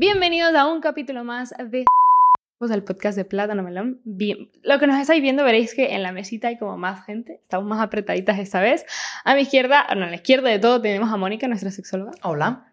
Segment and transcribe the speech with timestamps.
[0.00, 1.84] bienvenidos a un capítulo más de
[2.58, 4.00] el podcast de Plátano Melón.
[4.04, 7.38] Bien, lo que nos estáis viendo veréis que en la mesita hay como más gente,
[7.42, 8.86] estamos más apretaditas esta vez.
[9.26, 12.12] A mi izquierda, no, a la izquierda de todo tenemos a Mónica, nuestra sexóloga.
[12.22, 12.72] Hola.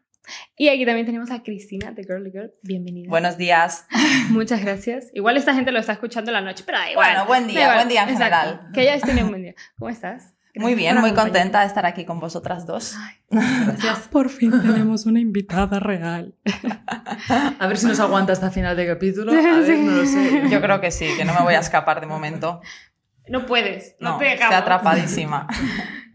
[0.56, 2.54] Y aquí también tenemos a Cristina, The Girly Girl.
[2.64, 3.10] Bienvenida.
[3.10, 3.88] Buenos días.
[4.30, 5.10] Muchas gracias.
[5.14, 7.10] Igual esta gente lo está escuchando la noche, pero da igual.
[7.10, 8.70] Bueno, buen día, buen día en general.
[8.74, 9.56] Que hayáis tenido un buen día.
[9.78, 10.37] ¿Cómo estás?
[10.60, 12.96] Muy bien, muy contenta de estar aquí con vosotras dos.
[13.30, 14.08] gracias.
[14.12, 16.36] Por fin tenemos una invitada real.
[17.60, 19.32] A ver si nos aguanta hasta final de capítulo.
[19.32, 20.44] A ver, no lo sé.
[20.50, 22.62] Yo creo que sí, que no me voy a escapar de momento.
[23.28, 25.48] No puedes, no, no te Estoy atrapadísima.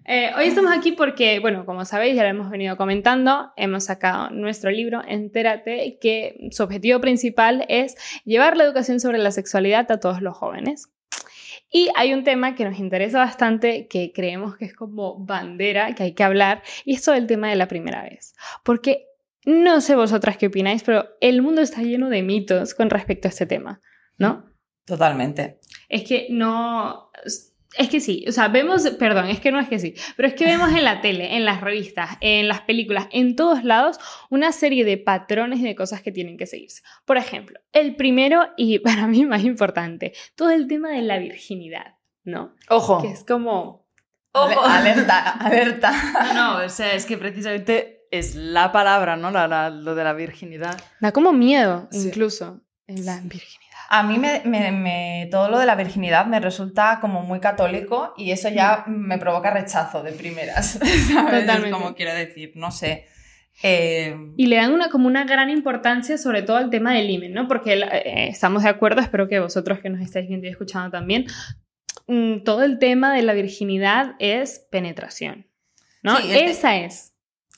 [0.04, 4.30] Eh, hoy estamos aquí porque, bueno, como sabéis, ya lo hemos venido comentando, hemos sacado
[4.30, 10.00] nuestro libro Entérate, que su objetivo principal es llevar la educación sobre la sexualidad a
[10.00, 10.92] todos los jóvenes.
[11.72, 16.02] Y hay un tema que nos interesa bastante, que creemos que es como bandera, que
[16.02, 18.34] hay que hablar, y es todo el tema de la primera vez.
[18.62, 19.06] Porque
[19.46, 23.30] no sé vosotras qué opináis, pero el mundo está lleno de mitos con respecto a
[23.30, 23.80] este tema,
[24.18, 24.44] ¿no?
[24.84, 25.58] Totalmente.
[25.88, 27.10] Es que no
[27.78, 30.34] es que sí, o sea, vemos, perdón, es que no es que sí, pero es
[30.34, 33.98] que vemos en la tele, en las revistas, en las películas, en todos lados,
[34.30, 36.82] una serie de patrones y de cosas que tienen que seguirse.
[37.04, 41.96] Por ejemplo, el primero y para mí más importante, todo el tema de la virginidad,
[42.24, 42.54] ¿no?
[42.68, 43.02] Ojo.
[43.02, 43.82] Que es como...
[44.34, 44.64] Ojo.
[44.64, 45.92] Alerta, alerta.
[46.32, 49.30] No, no, o sea, es que precisamente es la palabra, ¿no?
[49.30, 50.80] lo de la virginidad.
[51.00, 52.62] Da como miedo, incluso,
[52.92, 53.62] en la virginidad.
[53.88, 58.48] A mí me, todo lo de la virginidad me resulta como muy católico y eso
[58.48, 60.78] ya me provoca rechazo de primeras.
[61.12, 61.70] ¿sabes?
[61.70, 63.06] como quiero decir, no sé.
[63.62, 67.34] Eh, y le dan una, como una gran importancia sobre todo al tema del himen,
[67.34, 67.46] ¿no?
[67.48, 71.26] Porque eh, estamos de acuerdo, espero que vosotros que nos estáis viendo y escuchando también,
[72.06, 75.48] mm, todo el tema de la virginidad es penetración,
[76.02, 76.18] ¿no?
[76.18, 77.11] Esa es.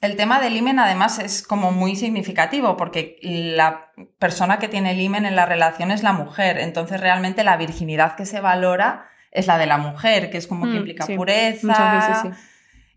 [0.05, 5.01] El tema del imen además es como muy significativo porque la persona que tiene el
[5.01, 9.47] imen en la relación es la mujer, entonces realmente la virginidad que se valora es
[9.47, 12.37] la de la mujer, que es como que mm, implica pureza.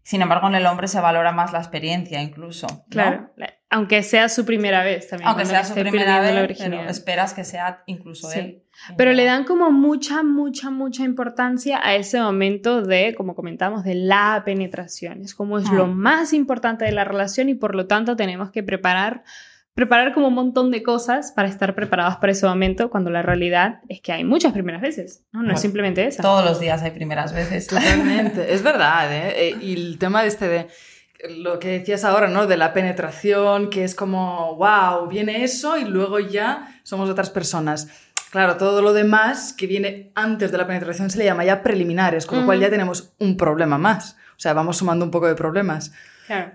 [0.03, 2.67] Sin embargo, en el hombre se valora más la experiencia incluso.
[2.89, 3.31] Claro,
[3.69, 5.27] aunque sea su primera vez también.
[5.27, 8.63] Aunque sea su primera vez, esperas que sea incluso él.
[8.95, 13.95] Pero le dan como mucha, mucha, mucha importancia a ese momento de, como comentamos, de
[13.95, 15.21] la penetración.
[15.21, 15.87] Es como es lo ah.
[15.87, 19.23] más importante de la relación y por lo tanto tenemos que preparar,
[19.73, 23.81] preparar como un montón de cosas para estar preparados para ese momento cuando la realidad
[23.89, 25.43] es que hay muchas primeras veces, ¿no?
[25.43, 26.21] No es simplemente esa.
[26.23, 27.67] Todos los días hay primeras veces.
[27.67, 29.49] Totalmente, es verdad, ¿eh?
[29.49, 29.57] ¿eh?
[29.59, 30.67] Y el tema de este de
[31.29, 32.47] lo que decías ahora, ¿no?
[32.47, 37.87] De la penetración, que es como, wow, viene eso y luego ya somos otras personas
[38.29, 42.25] Claro, todo lo demás que viene antes de la penetración se le llama ya preliminares,
[42.25, 44.17] con lo cual ya tenemos un problema más.
[44.35, 45.93] O sea, vamos sumando un poco de problemas.
[46.27, 46.51] Claro.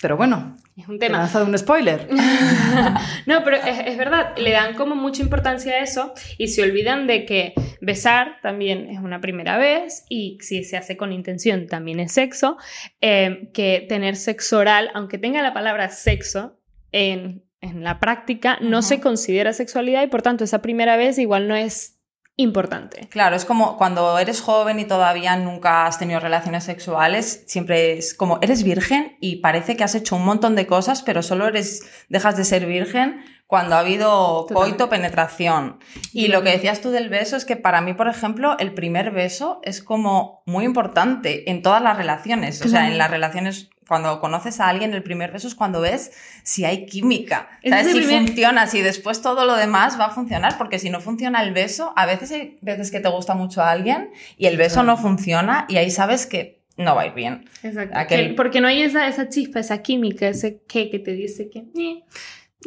[0.00, 1.16] Pero bueno, es un tema.
[1.16, 2.08] He lanzado un spoiler.
[3.26, 7.24] no, pero es, verdad, le dan como mucha importancia a eso y se olvidan de
[7.24, 12.12] que besar también es una primera vez y si se hace con intención también es
[12.12, 12.58] sexo,
[13.00, 16.60] eh, que tener sexo oral, aunque tenga la palabra sexo
[16.92, 21.48] en en la práctica no se considera sexualidad y por tanto esa primera vez igual
[21.48, 21.95] no es
[22.36, 23.08] importante.
[23.08, 28.14] Claro, es como cuando eres joven y todavía nunca has tenido relaciones sexuales, siempre es
[28.14, 31.82] como eres virgen y parece que has hecho un montón de cosas, pero solo eres
[32.08, 35.78] dejas de ser virgen cuando ha habido coito, penetración.
[36.12, 39.12] Y lo que decías tú del beso es que para mí, por ejemplo, el primer
[39.12, 44.20] beso es como muy importante en todas las relaciones, o sea, en las relaciones cuando
[44.20, 47.92] conoces a alguien, el primer beso es cuando ves si hay química, ¿sabes?
[47.92, 51.52] Si funciona, si después todo lo demás va a funcionar, porque si no funciona el
[51.52, 54.96] beso, a veces hay veces que te gusta mucho a alguien y el beso no
[54.96, 57.48] funciona y ahí sabes que no va a ir bien.
[57.62, 57.96] Exacto.
[58.36, 61.64] Porque no hay esa, esa chispa, esa química, ese qué que te dice que...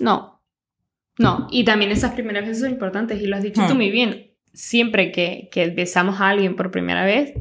[0.02, 0.41] No,
[1.18, 1.47] no.
[1.52, 3.78] Y también esas primeras veces son importantes y lo has dicho tú hmm.
[3.78, 4.32] muy bien.
[4.53, 7.34] Siempre que, que besamos a alguien por primera vez,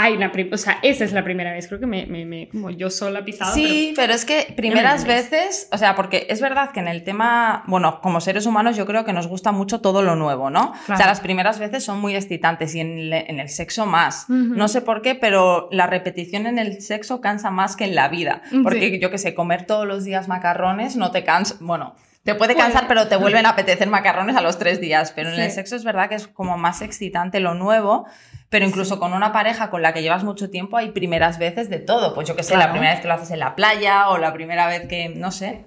[0.00, 2.88] hay una o sea, esa es la primera vez, creo que me, me, como yo
[2.88, 3.52] sola pisado.
[3.52, 7.64] Sí, pero, es que primeras veces, o sea, porque es verdad que en el tema,
[7.66, 10.72] bueno, como seres humanos yo creo que nos gusta mucho todo lo nuevo, ¿no?
[10.88, 14.28] O sea, las primeras veces son muy excitantes y en, el sexo más.
[14.28, 18.08] No sé por qué, pero la repetición en el sexo cansa más que en la
[18.08, 18.42] vida.
[18.62, 21.94] Porque yo que sé, comer todos los días macarrones no te cansa, bueno,
[22.28, 25.12] te puede cansar, pero te vuelven a apetecer macarrones a los tres días.
[25.16, 28.06] Pero en el sexo es verdad que es como más excitante lo nuevo.
[28.50, 31.78] Pero incluso con una pareja con la que llevas mucho tiempo hay primeras veces de
[31.78, 32.12] todo.
[32.14, 34.34] Pues yo que sé, la primera vez que lo haces en la playa o la
[34.34, 35.64] primera vez que, no sé.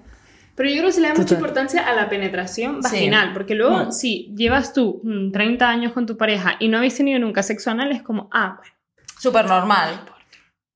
[0.54, 3.86] Pero yo creo que se le da mucha importancia a la penetración vaginal, porque luego
[3.86, 3.90] mm.
[3.90, 7.72] si llevas tú 30 mm, años con tu pareja y no habéis tenido nunca sexo
[7.72, 8.72] anal, es como, ah, bueno.
[9.18, 10.04] Súper normal.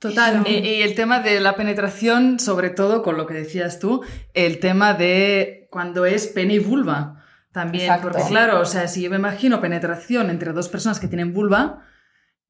[0.00, 0.42] Total.
[0.48, 4.02] Y, y, el tema de la penetración, sobre todo con lo que decías tú,
[4.34, 7.22] el tema de cuando es pene y vulva
[7.52, 7.84] también.
[7.84, 8.08] Exacto.
[8.08, 11.82] Porque claro, o sea, si yo me imagino penetración entre dos personas que tienen vulva,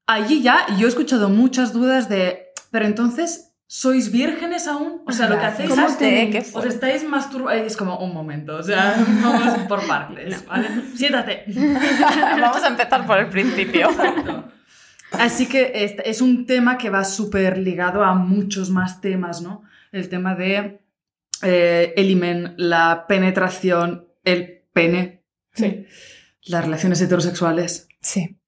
[0.05, 5.03] allí ya yo he escuchado muchas dudas de, pero entonces, ¿sois vírgenes aún?
[5.05, 6.55] O sea, lo que hacéis ¿Cómo es...
[6.55, 7.63] Os estáis masturbando.
[7.63, 10.67] Es como un momento, o sea, vamos por partes, ¿vale?
[10.95, 11.45] Siéntate.
[12.41, 13.89] Vamos a empezar por el principio.
[15.11, 15.71] Así que
[16.03, 19.63] es un tema que va súper ligado a muchos más temas, ¿no?
[19.91, 20.81] El tema de
[21.43, 25.23] eh, el himen, la penetración, el pene,
[25.53, 25.85] Sí.
[26.45, 27.87] las relaciones heterosexuales.
[28.01, 28.39] Sí,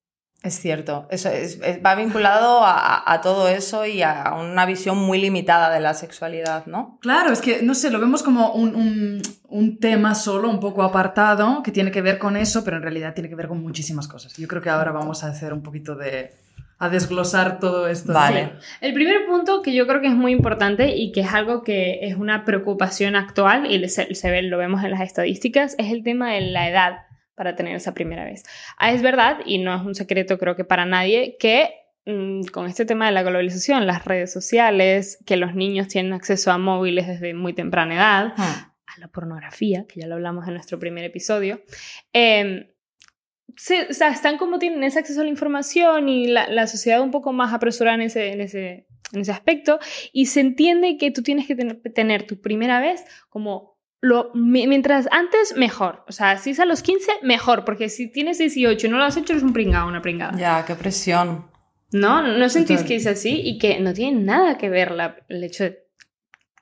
[0.43, 1.07] es cierto.
[1.09, 5.69] Eso es- es- va vinculado a, a todo eso y a una visión muy limitada
[5.73, 6.97] de la sexualidad, ¿no?
[7.01, 10.83] Claro, es que, no sé, lo vemos como un, un- un tema solo, un poco
[10.83, 14.07] apartado, que tiene que ver con eso, pero en realidad tiene que ver con muchísimas
[14.07, 14.35] cosas.
[14.37, 16.31] Yo creo que ahora vamos a hacer un poquito de...
[16.79, 18.13] a desglosar todo esto.
[18.13, 18.53] Vale.
[18.79, 21.99] El primer punto que yo creo que es muy importante y que es algo que
[22.03, 26.03] es una preocupación actual y se, se ve, lo vemos en las estadísticas, es el
[26.03, 26.99] tema de la edad
[27.35, 28.43] para tener esa primera vez.
[28.77, 31.69] Ah, es verdad, y no es un secreto creo que para nadie, que
[32.05, 36.51] mm, con este tema de la globalización, las redes sociales, que los niños tienen acceso
[36.51, 38.41] a móviles desde muy temprana edad, Hmm.
[38.41, 41.61] a la pornografía, que ya lo hablamos en nuestro primer episodio,
[42.13, 42.73] eh,
[43.55, 47.01] se- o sea, están como tienen ese acceso a la información y la, la sociedad
[47.01, 49.79] un poco más apresurada en ese, en, ese, en ese aspecto
[50.13, 54.65] y se entiende que tú tienes que tener, tener tu primera vez como lo, mi-
[54.67, 56.05] mientras antes, mejor.
[56.07, 59.03] O sea, si es a los 15, mejor, porque si tienes 18 y no lo
[59.03, 60.37] has hecho, eres un pringado, una pringada.
[60.37, 61.47] Ya, qué presión.
[61.91, 62.21] ¿No?
[62.21, 62.87] ¿No sentís Total.
[62.87, 63.41] que es así?
[63.43, 65.79] Y que no tiene nada que ver la- el hecho de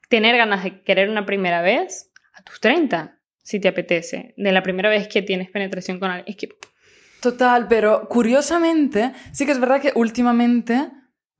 [0.10, 4.64] tener ganas de querer una primera vez a tus 30, si te apetece, de la
[4.64, 6.26] primera vez que tienes penetración con alguien.
[6.30, 6.50] Es que,
[7.22, 10.92] Total, pero curiosamente, sí que es verdad que últimamente,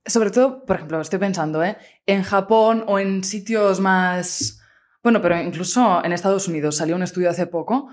[0.04, 1.76] sobre todo, por ejemplo, estoy pensando, ¿eh?
[2.06, 4.60] En Japón o en sitios más...
[5.02, 7.88] Bueno, pero incluso en Estados Unidos salió un estudio hace poco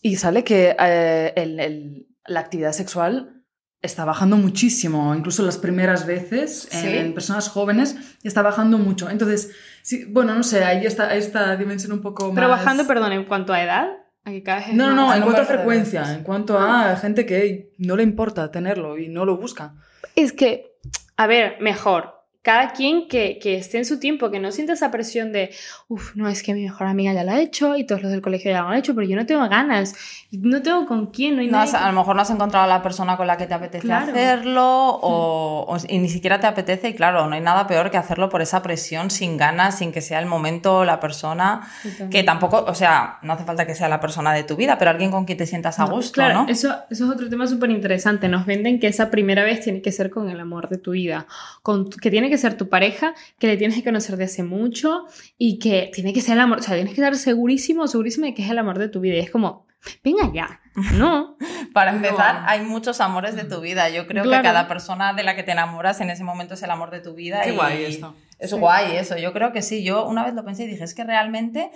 [0.00, 3.42] y sale que eh, el- el- la actividad sexual
[3.82, 6.96] está bajando muchísimo, incluso las primeras veces en, Sí.
[6.98, 9.10] en personas jóvenes está bajando mucho.
[9.10, 9.50] Entonces,
[9.82, 12.58] sí, bueno, no sé, ahí está esta dimensión un poco pero más...
[12.60, 13.88] bajando, perdón, en cuanto a edad,
[14.24, 16.16] a que cada vez es No, no, no, en cuanto a frecuencia, veces.
[16.18, 19.74] en cuanto a gente que no le importa tenerlo y no lo busca.
[20.16, 20.76] Es que,
[21.16, 22.19] a ver, mejor.
[22.42, 25.50] Cada quien que, que esté en su tiempo, que no sienta esa presión de,
[25.88, 28.22] uff, no, es que mi mejor amiga ya lo ha hecho y todos los del
[28.22, 29.94] colegio ya lo han hecho, pero yo no tengo ganas,
[30.32, 32.64] no tengo con quién, no hay No nadie has- a lo mejor no has encontrado
[32.64, 34.10] a la persona con la que te apetece Claro.
[34.12, 37.98] hacerlo o, o- y ni siquiera te apetece y claro, no hay nada peor que
[37.98, 41.68] hacerlo por esa presión sin ganas, sin que sea el momento, la persona,
[42.10, 44.90] que tampoco, o sea, no hace falta que sea la persona de tu vida, pero
[44.92, 46.48] alguien con quien te sientas a No, gusto, claro, ¿no?
[46.48, 48.28] Eso, eso es otro tema súper interesante.
[48.28, 51.26] Nos venden que esa primera vez tiene que ser con el amor de tu vida,
[51.62, 55.04] con que tiene que ser tu pareja, que le tienes que conocer de hace mucho
[55.36, 58.34] y que tiene que ser el amor, o sea, tienes que estar segurísimo, segurísimo de
[58.34, 59.16] que es el amor de tu vida.
[59.16, 59.66] Y es como,
[60.02, 60.60] venga ya,
[60.94, 61.36] no.
[61.74, 62.48] Para empezar, No.
[62.48, 63.88] hay muchos amores de tu vida.
[63.90, 64.42] Yo creo Claro.
[64.42, 67.00] que cada persona de la que te enamoras en ese momento es el amor de
[67.00, 67.42] tu vida.
[67.42, 68.14] Qué y guay esto.
[68.38, 68.56] Es Sí.
[68.56, 69.16] guay eso.
[69.18, 69.84] Yo creo que sí.
[69.84, 71.70] Yo una vez lo pensé y dije, es que realmente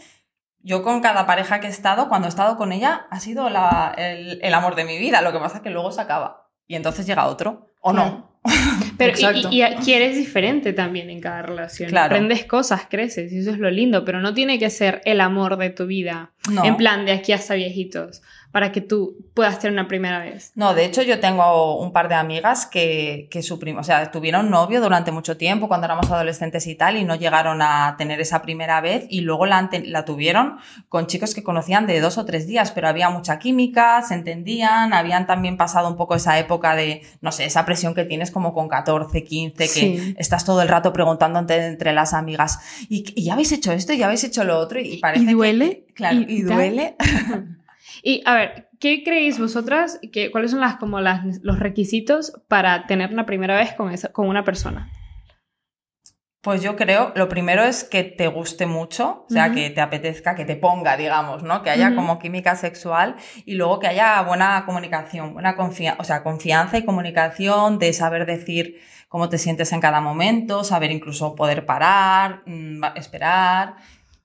[0.60, 3.94] yo con cada pareja que he estado, cuando he estado con ella, ha sido la-
[3.98, 5.20] el, el amor de mi vida.
[5.20, 6.48] Lo que pasa es que luego se acaba.
[6.66, 7.68] Y entonces llega otro.
[7.80, 8.33] ¿O no?
[8.98, 11.90] Pero y, y, y quieres diferente también en cada relación.
[11.90, 12.14] Claro.
[12.14, 15.56] Aprendes cosas, creces y eso es lo lindo, pero no tiene que ser el amor
[15.56, 16.33] de tu vida.
[16.50, 16.64] No.
[16.64, 18.22] En plan, de aquí hasta viejitos,
[18.52, 20.52] para que tú puedas tener una primera vez.
[20.54, 24.12] No, de hecho yo tengo un par de amigas que, que su primo, o sea,
[24.12, 28.20] tuvieron novio durante mucho tiempo cuando éramos adolescentes y tal y no llegaron a tener
[28.20, 29.68] esa primera vez y luego la,
[30.06, 30.58] tuvieron
[30.88, 34.92] con chicos que conocían de dos o tres días, pero había mucha química, se entendían,
[34.92, 38.54] habían también pasado un poco esa época de, no sé, esa presión que tienes como
[38.54, 40.14] con 14, 15, que Sí.
[40.16, 43.92] estás todo el rato preguntando entre, entre las amigas, ¿y, y ya habéis hecho esto?
[43.92, 44.78] ¿Y ya habéis hecho lo otro?
[44.78, 45.80] Y, parece que- duele?
[45.94, 46.96] claro, ¿Y y, duele.
[48.02, 50.00] Y a ver, ¿qué creéis vosotras?
[50.12, 54.12] Que, ¿Cuáles son las, como las, los requisitos para tener una primera vez con, esa,
[54.12, 54.90] con una persona?
[56.44, 60.34] Pues yo creo, lo primero es que te guste mucho, o sea, que te apetezca,
[60.34, 61.62] que te ponga, digamos, ¿no?
[61.62, 66.22] Que haya como química sexual y luego que haya buena comunicación, buena confianza, o sea,
[66.22, 71.64] confianza y comunicación de saber decir cómo te sientes en cada momento, saber incluso poder
[71.64, 73.76] parar, mm, esperar,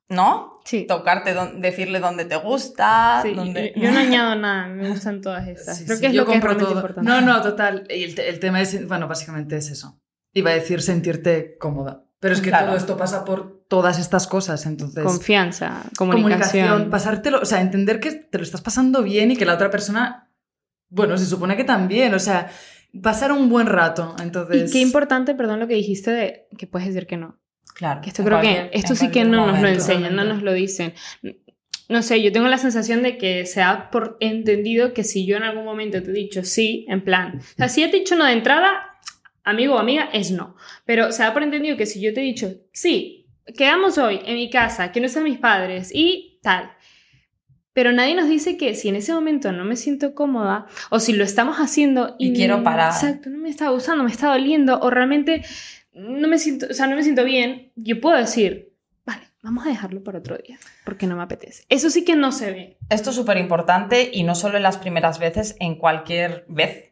[0.10, 0.60] ¿no?
[0.66, 0.86] Sí.
[0.88, 3.74] Tocarte, decirle dónde te gusta, Sí, dónde...
[3.76, 5.78] yo, yo no añado nada, me gustan todas estas.
[5.78, 6.76] Sí, Creo sí, que es yo lo que es compro todo.
[6.76, 7.10] importante.
[7.10, 7.86] No, no, total.
[7.90, 10.00] Y el, el tema es, bueno, básicamente es eso.
[10.34, 12.04] Iba a decir sentirte cómoda.
[12.20, 12.68] Pero es que Claro.
[12.68, 15.04] todo esto pasa por todas estas cosas, entonces...
[15.06, 16.42] Confianza, comunicación.
[16.68, 19.70] comunicación, pasártelo, o sea, entender que te lo estás pasando bien y que la otra
[19.70, 20.30] persona,
[20.90, 22.50] bueno, se supone que también, o sea,
[23.02, 24.70] pasar un buen rato, entonces...
[24.70, 27.39] Y qué importante, perdón, lo que dijiste de que puedes decir que no.
[27.80, 28.02] Claro.
[28.02, 30.54] Que esto creo cualquier- que esto sí que no nos lo enseñan, no nos lo
[30.54, 30.94] dicen.
[31.88, 35.38] no sé, yo tengo la sensación de que se ha por entendido que si yo
[35.38, 38.26] en algún momento te he dicho sí, en plan, o sea, si he dicho no
[38.26, 39.00] de entrada,
[39.44, 40.56] amigo o amiga, es no.
[40.86, 43.26] Pero se ha por entendido que si yo te he dicho sí,
[43.58, 46.70] quedamos hoy en mi casa, que no están mis padres y tal.
[47.74, 51.14] Pero nadie nos dice que si en ese momento no me siento cómoda o si
[51.14, 52.92] lo estamos haciendo Y quiero parar.
[52.92, 55.44] Exacto, no me está gustando, me está doliendo o realmente
[56.00, 58.74] no me siento, o sea, no me siento bien, yo puedo decir,
[59.06, 61.64] vale, vamos a dejarlo para otro día, porque no me apetece.
[61.70, 62.78] Eso sí que no se ve.
[62.90, 66.89] Esto es súper importante y no solo en las primeras veces, en cualquier vez.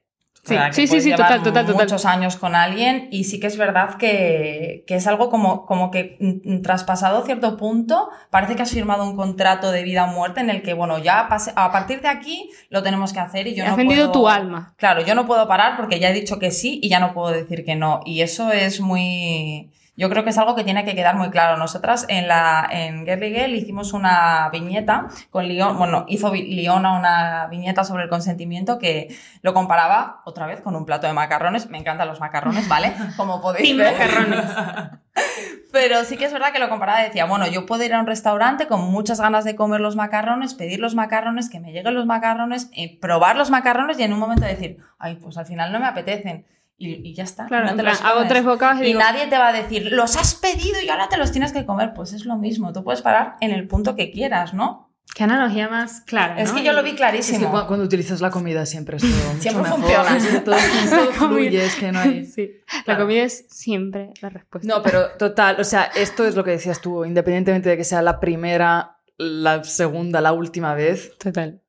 [0.48, 1.84] O Sí, sea, sí, sí, sí, total, total, total.
[1.84, 5.92] Muchos años con alguien y sí que es verdad que, que es algo como, como
[5.92, 10.40] que mm, traspasado cierto punto, parece que has firmado un contrato de vida o muerte
[10.40, 13.56] en el que, bueno, ya pase- a partir de aquí lo tenemos que hacer y
[13.56, 14.74] yo Has no vendido puedo- tu alma.
[14.78, 17.32] Claro, yo no puedo parar porque ya he dicho que sí y ya no puedo
[17.34, 18.00] decir que no.
[18.06, 19.70] Y eso es muy.
[19.98, 21.58] Yo creo que es algo que tiene que quedar muy claro.
[21.58, 27.48] Nosotras en la en Girly Girl hicimos una viñeta con Leon, bueno, hizo Leona una
[27.48, 29.08] viñeta sobre el consentimiento que
[29.42, 31.68] lo comparaba otra vez con un plato de macarrones.
[31.72, 32.94] Me encantan los macarrones, ¿vale?
[33.18, 33.94] Como podéis ver.
[33.94, 34.46] macarrones.
[35.72, 38.00] Pero sí que es verdad que lo comparaba y decía, bueno, yo puedo ir a
[38.00, 41.96] un restaurante con muchas ganas de comer los macarrones, pedir los macarrones, que me lleguen
[41.96, 45.72] los macarrones, eh, probar los macarrones y en un momento decir, ay, pues al final
[45.72, 46.46] no me apetecen.
[46.80, 47.48] Y, y ya está.
[47.48, 49.54] Claro, no te plan, los hago tres bocados y, Y digo, nadie te va a
[49.54, 51.94] decir, los has pedido y ahora te los tienes que comer.
[51.96, 54.86] Pues es lo mismo, tú puedes parar en el punto que quieras, ¿no?
[55.16, 56.40] qué analogía más clara.
[56.40, 56.58] Es ¿no?
[56.58, 57.50] que yo lo vi Es que clarísimo.
[57.50, 60.18] cu- cuando utilizas la comida siempre es todo mucho Siempre mejor, funciona.
[60.18, 60.56] es que todo,
[60.92, 62.26] todo fluye, es que no hay...
[62.28, 62.52] Sí.
[62.68, 63.00] La Claro.
[63.06, 64.68] comida es siempre la respuesta.
[64.72, 68.04] No, pero total, o sea, esto es lo que decías tú, independientemente de que sea
[68.04, 71.18] la primera, la segunda, la última vez.
[71.18, 71.62] Total.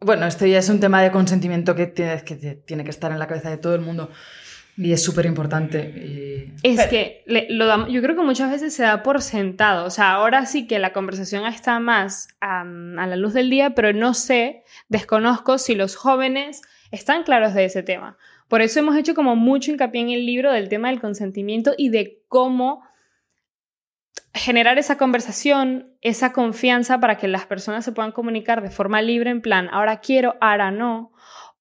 [0.00, 2.34] Bueno, esto ya es un tema de consentimiento que tiene que,
[2.66, 4.10] tiene que estar en la cabeza de todo el mundo
[4.82, 5.78] y es súper importante.
[5.96, 6.30] y-
[6.62, 9.86] Es Pero- que le- lo yo creo que muchas veces se da por sentado.
[9.86, 13.92] O sea, ahora sí que la conversación está más a la luz del día, pero
[13.92, 16.60] no sé, desconozco si los jóvenes
[16.90, 18.18] están claros de ese tema.
[18.48, 21.88] Por eso hemos hecho como mucho hincapié en el libro del tema del consentimiento y
[21.90, 22.82] de cómo
[24.34, 29.30] generar esa conversación, esa confianza para que las personas se puedan comunicar de forma libre
[29.30, 31.12] en plan, ahora quiero, ahora no,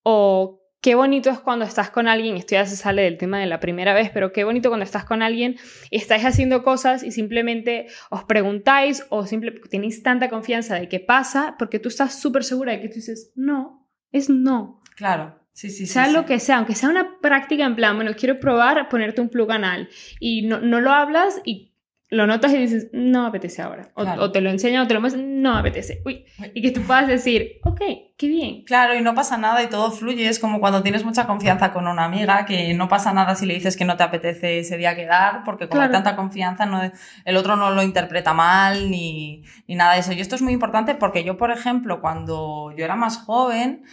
[0.04, 3.46] o qué bonito es cuando estás con alguien, esto ya se sale del tema de
[3.46, 5.58] la primera vez, pero qué bonito cuando estás con alguien
[5.92, 11.56] estáis haciendo cosas y simplemente os preguntáis o simplemente tenéis tanta confianza de que pasa
[11.60, 14.82] porque tú estás súper segura de que tú dices, no, es no.
[14.96, 15.38] Claro.
[15.52, 15.88] Sí, sí, sí.
[15.88, 16.14] sea sí.
[16.14, 19.52] lo que sea, aunque sea una práctica en plan, bueno, quiero probar ponerte un plug
[19.52, 21.69] anal y no, no lo hablas y
[22.12, 23.92] lo notas y dices, no apetece ahora.
[23.94, 24.24] O, Claro.
[24.24, 26.02] o te lo enseñan o te lo muestran, no apetece.
[26.06, 26.26] Uy.
[26.56, 27.80] Y que tú puedas decir, ok,
[28.18, 28.64] qué bien.
[28.64, 30.28] Claro, y no pasa nada y todo fluye.
[30.28, 33.54] Es como cuando tienes mucha confianza con una amiga, que no pasa nada si le
[33.54, 35.92] dices que no te apetece ese día quedar, porque Claro.
[35.92, 36.82] tanta confianza, no,
[37.26, 40.12] el otro no lo interpreta mal ni, ni nada de eso.
[40.12, 43.84] Y esto es muy importante porque yo, por ejemplo, cuando yo era más joven,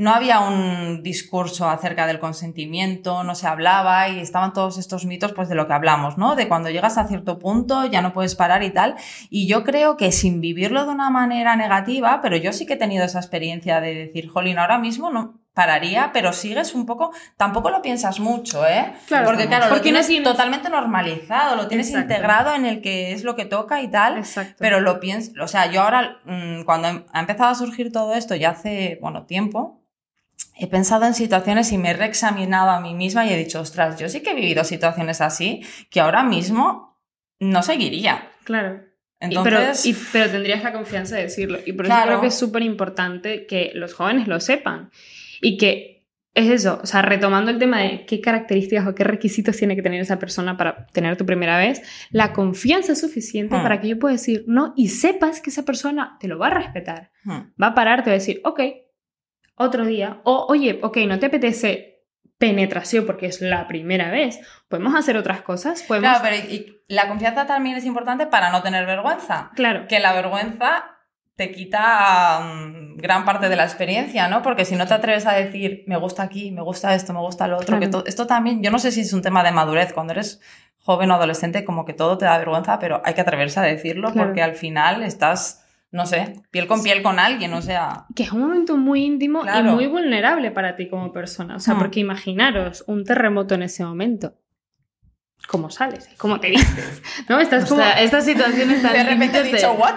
[0.00, 5.32] no había un discurso acerca del consentimiento, no se hablaba y estaban todos estos mitos
[5.34, 6.36] pues de lo que hablamos, ¿no?
[6.36, 8.96] De cuando llegas a cierto punto ya no puedes parar y tal.
[9.28, 12.78] Y yo creo que sin vivirlo de una manera negativa, pero yo sí que he
[12.78, 17.68] tenido esa experiencia de decir, jolín, ahora mismo no pararía, pero sigues un poco, tampoco
[17.70, 18.94] lo piensas mucho, ¿eh?
[19.06, 22.12] Claro, Porque claro, lo porque no tienes tienes- totalmente normalizado, lo tienes Exacto.
[22.12, 24.16] integrado en el que es lo que toca y tal.
[24.16, 24.54] Exacto.
[24.58, 28.34] Pero lo pienso, o sea, yo ahora, mm, cuando ha empezado a surgir todo esto,
[28.36, 29.79] ya hace, bueno, tiempo,
[30.60, 33.98] he pensado en situaciones y me he reexaminado a mí misma y he dicho, ostras,
[33.98, 36.98] yo sí que he vivido situaciones así que ahora mismo
[37.40, 38.28] no seguiría.
[38.44, 38.82] Claro.
[39.20, 41.58] Y- Entonces, pero, y- pero tendrías la confianza de decirlo.
[41.66, 42.06] Y por eso Claro.
[42.08, 44.90] creo que es súper importante que los jóvenes lo sepan.
[45.42, 49.56] Y que es eso, o sea, retomando el tema de qué características o qué requisitos
[49.56, 53.62] tiene que tener esa persona para tener tu primera vez, la confianza es suficiente Hmm.
[53.62, 56.50] para que yo pueda decir no y sepas que esa persona te lo va a
[56.54, 57.10] respetar.
[57.24, 58.60] hmm, Va a parar, te va a decir, ok,
[59.60, 60.20] otro día.
[60.24, 62.02] O, oye, ok, no te apetece
[62.38, 64.40] penetración porque es la primera vez.
[64.68, 65.82] Podemos hacer otras cosas.
[65.82, 66.08] Podemos...
[66.18, 69.50] claro, pero y- y la confianza también es importante para no tener vergüenza.
[69.54, 69.86] Claro.
[69.88, 70.84] que la vergüenza
[71.36, 74.42] te quita mm, gran parte de la experiencia, ¿no?
[74.42, 77.46] Porque si no te atreves a decir, me gusta aquí, me gusta esto, me gusta
[77.46, 77.80] lo otro, Claro.
[77.80, 80.40] que to- esto también, yo no sé si es un tema de madurez, cuando eres
[80.78, 84.12] joven o adolescente, como que todo te da vergüenza, pero hay que atreverse a decirlo
[84.12, 84.28] Claro.
[84.28, 88.32] porque al final estás, no sé, piel con piel con alguien, o sea, que es
[88.32, 89.70] un momento muy íntimo Claro.
[89.70, 91.56] y muy vulnerable para ti como persona.
[91.56, 91.78] O sea, Hmm.
[91.78, 94.34] porque imaginaros un terremoto en ese momento.
[95.48, 96.08] ¿Cómo sales?
[96.18, 97.02] ¿Cómo te vistes?
[97.28, 97.40] ¿No?
[97.40, 97.80] Estás O como...
[97.80, 99.94] sea, esta situación está de repente he dicho, ¿what?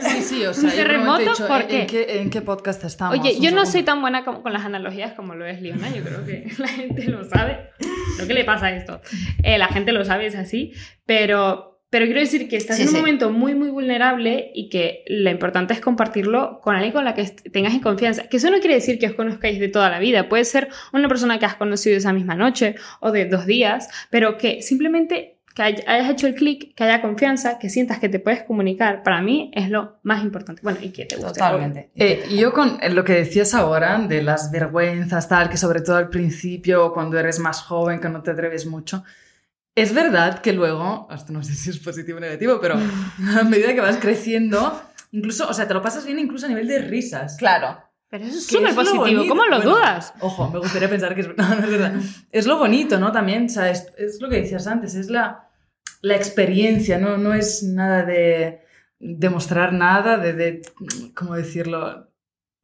[0.00, 1.18] Sí, sí, o ¿Un sea, terremoto?
[1.20, 1.80] dicho, ¿Por ¿en- qué?
[1.82, 3.16] ¿en qué, en qué podcast estamos?
[3.18, 5.90] Oye, yo no soy tan buena como- con las analogías como lo es Leona.
[5.90, 7.70] Yo creo que la gente lo sabe.
[8.18, 9.00] Lo que le pasa a esto.
[9.44, 10.72] Eh, la gente lo sabe, es así.
[11.04, 13.00] Pero pero quiero decir que estás Sí, en un sí.
[13.00, 17.24] momento muy, muy vulnerable y que lo importante es compartirlo con alguien con la que
[17.52, 18.24] tengas en confianza.
[18.28, 20.28] Que eso no quiere decir que os conozcáis de toda la vida.
[20.28, 24.36] Puede ser una persona que has conocido esa misma noche o de dos días, pero
[24.36, 28.18] que simplemente que hay- hayas hecho el clic, que haya confianza, que sientas que te
[28.18, 29.02] puedes comunicar.
[29.02, 30.60] Para mí es lo más importante.
[30.62, 31.32] Bueno, y que te guste.
[31.40, 31.88] Totalmente.
[31.96, 35.96] Eh, y yo con lo que decías ahora de las vergüenzas, tal, que sobre todo
[35.96, 39.02] al principio, cuando eres más joven, que no te atreves mucho,
[39.76, 42.76] es verdad que luego, esto no sé si es positivo o negativo, pero
[43.38, 46.66] a medida que vas creciendo, incluso, o sea, te lo pasas bien incluso a nivel
[46.66, 47.36] de risas.
[47.36, 47.78] Claro.
[48.08, 49.28] Pero eso es Que súper lo positivo.
[49.28, 50.14] ¿Cómo lo Bueno, dudas?
[50.20, 51.94] Ojo, me gustaría pensar que es, no, no es verdad.
[52.32, 53.12] Es lo bonito, ¿no?
[53.12, 55.50] También, o sea, es, es lo que decías antes, es la,
[56.00, 57.18] la experiencia, ¿no?
[57.18, 58.62] No es nada de
[58.98, 60.62] demostrar nada, de, de,
[61.14, 62.10] ¿cómo decirlo?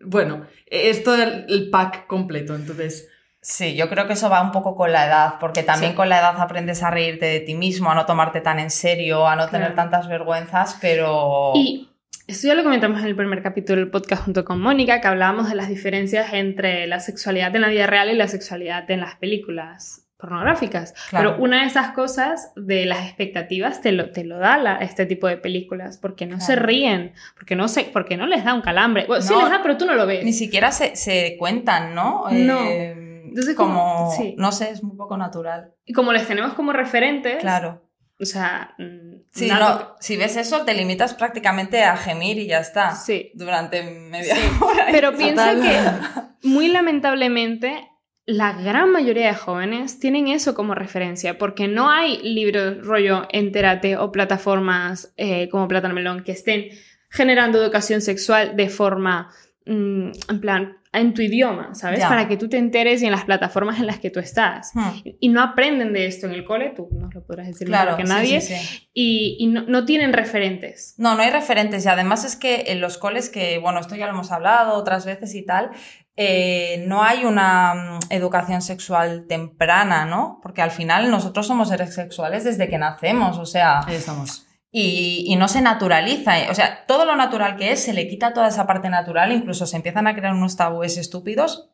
[0.01, 3.11] Bueno, es todo el, el pack completo, entonces...
[3.45, 5.97] Sí, yo creo que eso va un poco con la edad, porque también Sí.
[5.97, 9.27] con la edad aprendes a reírte de ti mismo, a no tomarte tan en serio,
[9.27, 9.91] a no tener Claro.
[9.91, 11.51] tantas vergüenzas, pero...
[11.57, 11.89] Y
[12.29, 15.49] esto ya lo comentamos en el primer capítulo del podcast junto con Mónica, que hablábamos
[15.49, 19.17] de las diferencias entre la sexualidad en la vida real y la sexualidad en las
[19.17, 20.95] películas pornográficas.
[21.11, 21.33] Claro.
[21.33, 25.05] Pero una de esas cosas de las expectativas te lo, te lo da la- este
[25.05, 26.67] tipo de películas, porque no se Claro.
[26.69, 29.05] ríen, porque no, se, porque no les da un calambre.
[29.09, 30.25] Bueno, sí No, les da, pero tú no lo ves.
[30.25, 32.27] Ni siquiera se, se cuentan, ¿no?
[32.31, 32.61] No.
[32.63, 33.02] Eh,
[33.33, 33.75] Entonces, como,
[34.07, 34.35] como- sí.
[34.39, 35.75] no sé, es muy poco natural.
[35.85, 37.89] Y como les tenemos como referentes, Claro.
[38.21, 42.61] o sea, mm, Sí, no, si ves eso, te limitas prácticamente a gemir y ya
[42.61, 42.95] está.
[42.95, 43.31] Sí.
[43.35, 44.43] Durante media Sí.
[44.61, 44.87] hora.
[44.93, 45.63] Pero piensa Total.
[45.63, 45.79] que
[46.49, 47.89] muy lamentablemente
[48.25, 53.97] la gran mayoría de jóvenes tienen eso como referencia, porque no hay libros rollo Entérate
[53.97, 56.67] o plataformas eh, como Plátano Melón que estén
[57.11, 59.31] generando educación sexual de forma,
[59.67, 62.01] mm, en plan, en tu idioma, ¿sabes?
[62.01, 62.09] Ya.
[62.09, 64.73] Para que tú te enteres y en las plataformas en las que tú estás.
[64.75, 67.93] Hmm, Y no aprenden de esto en el cole, tú nos lo podrás decir Claro,
[67.93, 68.89] mejor que nadie, sí, sí.
[68.93, 70.95] y, y no, no tienen referentes.
[70.99, 74.07] No, no hay referentes y además es que en los coles que, bueno, esto ya
[74.07, 75.71] lo hemos hablado otras veces y tal,
[76.17, 80.41] eh, no hay una mm, educación sexual temprana, ¿no?
[80.43, 84.47] Porque al final nosotros somos seres sexuales desde que nacemos, o sea, Ahí estamos.
[84.75, 88.09] Y, y no se naturaliza, eh, o sea, todo lo natural que es se le
[88.09, 91.69] quita toda esa parte natural, incluso se empiezan a crear unos tabúes estúpidos.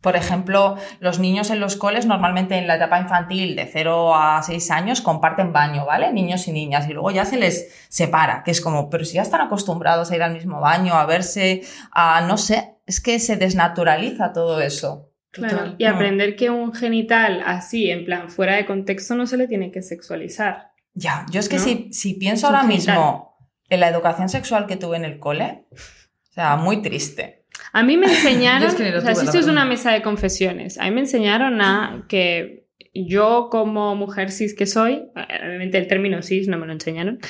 [0.00, 4.42] Por ejemplo, los niños en los coles normalmente en la etapa infantil de 0 a
[4.42, 6.10] 6 años comparten baño, ¿vale?
[6.10, 9.22] Niños y niñas, y luego ya se les separa, que es como, pero si ya
[9.22, 13.36] están acostumbrados a ir al mismo baño, a verse, a no sé, es que se
[13.36, 15.10] desnaturaliza todo eso.
[15.32, 15.90] Claro, y No.
[15.90, 19.82] aprender que un genital así, en plan, fuera de contexto, no se le tiene que
[19.82, 20.69] sexualizar.
[20.94, 21.62] Ya, yo es que ¿No?
[21.62, 23.36] si, si pienso ahora mismo
[23.68, 27.44] en la educación sexual que tuve en el cole, o sea, muy triste.
[27.72, 30.78] A mí me enseñaron, es que o sea, si esto es una mesa de confesiones,
[30.78, 36.22] a mí me enseñaron a que yo como mujer cis que soy, obviamente el término
[36.22, 37.20] cis no me lo enseñaron,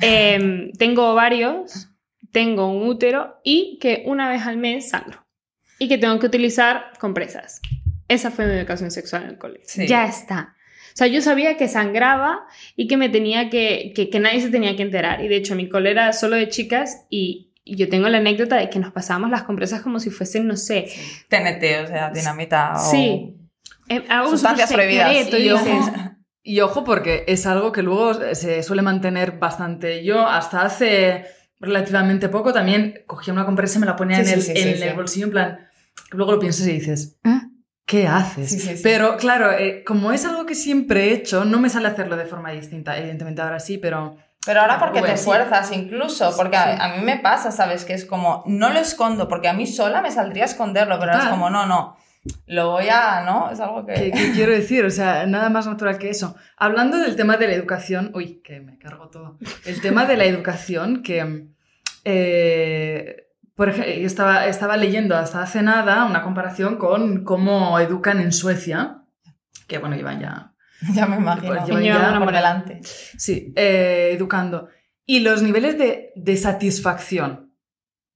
[0.00, 1.90] em, tengo ovarios,
[2.32, 5.26] tengo un útero y que una vez al mes sangro
[5.78, 7.60] y que tengo que utilizar compresas.
[8.06, 9.66] Esa fue mi educación sexual en el colegio.
[9.66, 9.86] Sí.
[9.86, 10.54] Ya está.
[11.00, 14.50] O sea, yo sabía que sangraba y que me tenía que, que, que nadie se
[14.50, 15.24] tenía que enterar.
[15.24, 18.68] Y de hecho, mi cole era solo de chicas y, yo tengo la anécdota de
[18.68, 20.90] que nos pasábamos las compresas como si fuesen, no sé,
[21.28, 22.90] TNT, o sea, dinamita o...
[22.90, 23.34] Sí.
[23.88, 25.10] eh, Sustancias prohibidas.
[25.10, 25.92] secreto, y ojo,
[26.42, 30.04] y ojo porque es algo que luego se suele mantener bastante.
[30.04, 31.24] Yo hasta hace
[31.60, 34.62] relativamente poco también cogía una compresa y me la ponía Sí, en, sí, el, sí,
[34.62, 34.96] en sí, el sí.
[34.96, 35.58] bolsillo en plan...
[36.10, 37.40] que Luego lo piensas y dices, ¿eh?
[37.90, 38.48] ¿Qué haces?
[38.48, 38.82] Sí, sí, sí.
[38.84, 42.24] Pero claro, eh, como es algo que siempre he hecho, no me sale hacerlo de
[42.24, 42.96] forma distinta.
[42.96, 44.16] Evidentemente ahora sí, pero...
[44.46, 47.84] Pero ahora porque te fuerzas incluso, porque a, a mí me pasa, ¿sabes?
[47.84, 51.12] Que es como, no lo escondo, porque a mí sola me saldría a esconderlo, pero
[51.12, 51.32] es Total.
[51.32, 51.96] como, no, no,
[52.46, 53.50] lo voy a, ¿no?
[53.50, 53.94] Es algo que...
[53.94, 54.84] ¿Qué, qué quiero decir?
[54.84, 56.36] O sea, nada más natural que eso.
[56.56, 59.36] Hablando del tema de la educación, uy, que me cargo todo.
[59.66, 61.48] El tema de la educación, que,
[62.04, 63.29] eh,
[63.60, 68.32] por ejemplo, yo estaba, estaba leyendo hasta hace nada una comparación con cómo educan en
[68.32, 69.02] Suecia,
[69.66, 70.54] que bueno, llevan ya,
[70.94, 71.52] ya me imagino.
[71.52, 72.80] Pues llevan Llevan ya por delante.
[72.82, 74.70] sí, eh, educando.
[75.04, 77.52] Y los niveles de, de satisfacción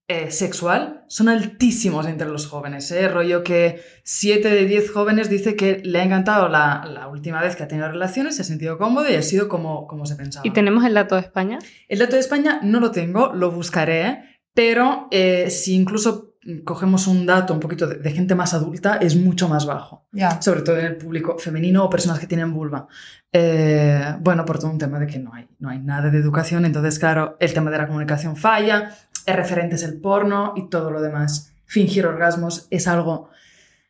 [0.07, 2.91] eh, sexual son altísimos entre los jóvenes.
[2.91, 3.07] ¿eh?
[3.07, 7.55] Rollo que 7 de 10 jóvenes dice que le ha encantado la, la última vez
[7.55, 10.45] que ha tenido relaciones, se ha sentido cómodo y ha sido como, como se pensaba.
[10.47, 11.59] ¿Y tenemos el dato de España?
[11.87, 16.31] El dato de España no lo tengo, lo buscaré, pero eh, si incluso
[16.63, 20.39] cogemos un dato un poquito de, de gente más adulta, es mucho más bajo Ya.
[20.41, 22.87] sobre todo en el público femenino o personas que tienen vulva.
[23.33, 26.63] Eh, bueno, por todo un tema de que no hay, no hay nada de educación,
[26.65, 30.91] entonces, claro, el tema de la comunicación falla, el referente es el porno y todo
[30.91, 31.51] lo demás.
[31.65, 33.29] Fingir orgasmos es algo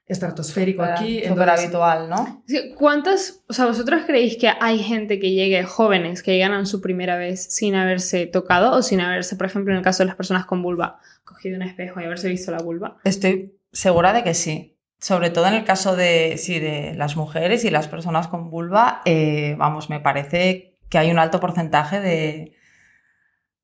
[0.08, 1.20] estratosférico aquí.
[1.20, 2.44] Súper entonces- habitual, ¿no?
[2.78, 6.82] ¿Cuántas, o sea, vosotros creéis que hay gente que llegue, jóvenes, que llegan a su
[6.82, 10.16] primera vez sin haberse tocado o sin haberse, por ejemplo, en el caso de las
[10.16, 12.98] personas con vulva, cogido un espejo y haberse visto la vulva?
[13.04, 14.72] Estoy segura de que sí.
[15.00, 19.02] Sobre todo en el caso de, sí, de las mujeres y las personas con vulva,
[19.06, 22.54] eh, vamos, me parece que hay un alto porcentaje de,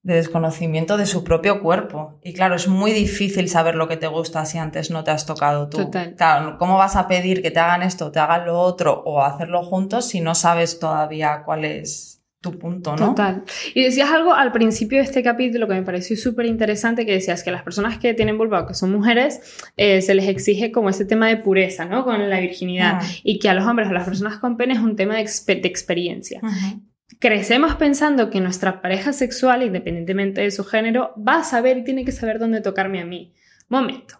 [0.03, 2.19] de desconocimiento de su propio cuerpo.
[2.23, 5.25] Y claro, es muy difícil saber lo que te gusta si antes no te has
[5.25, 5.77] tocado tú.
[5.77, 6.15] Total.
[6.15, 9.61] Claro, ¿cómo vas a pedir que te hagan esto, te hagan lo otro o hacerlo
[9.63, 13.09] juntos si no sabes todavía cuál es tu punto, ¿no?
[13.09, 13.43] Total.
[13.75, 17.43] Y decías algo al principio de este capítulo que me pareció súper interesante, que decías
[17.43, 21.05] que las personas que tienen vulva que son mujeres, eh, se les exige como ese
[21.05, 22.03] tema de pureza, ¿no?
[22.03, 23.03] Con la virginidad.
[23.21, 25.61] Y que a los hombres o las personas con pene es un tema de, exper-
[25.61, 26.39] de experiencia.
[26.41, 26.81] Ujú.
[27.21, 32.03] Crecemos pensando que nuestra pareja sexual, independientemente de su género, va a saber y tiene
[32.03, 33.31] que saber dónde tocarme a mí.
[33.69, 34.17] Momento.